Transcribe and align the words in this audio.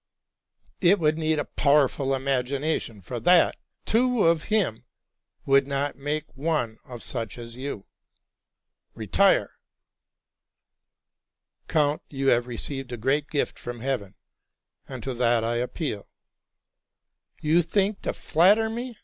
'It 0.91 0.97
would 0.97 1.19
need 1.19 1.37
a 1.37 1.45
powerful 1.45 2.15
imagination 2.15 3.01
for 3.03 3.19
that! 3.19 3.55
Two 3.85 4.23
of 4.25 4.45
him 4.45 4.83
would 5.45 5.67
not 5.67 5.95
make 5.95 6.35
one 6.35 6.79
such 6.97 7.37
as 7.37 7.55
you. 7.55 7.85
Retire!'' 8.95 9.59
'*Count, 11.67 12.01
you 12.09 12.29
have 12.29 12.47
received 12.47 12.91
a 12.91 12.97
great 12.97 13.29
gift 13.29 13.59
from 13.59 13.81
heaven; 13.81 14.15
and 14.87 15.03
to 15.03 15.13
that 15.13 15.43
I 15.43 15.57
appeal.'' 15.57 16.09
'* 17.01 17.39
You 17.43 17.61
think 17.61 18.01
to 18.01 18.11
flatter 18.13 18.71
me! 18.71 18.97